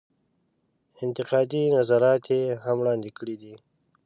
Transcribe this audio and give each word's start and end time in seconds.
انتقادي 1.03 1.63
نظرات 1.77 2.23
یې 2.35 2.41
هم 2.63 2.75
وړاندې 2.79 3.09
کړي 3.17 3.35
دي. 3.41 3.55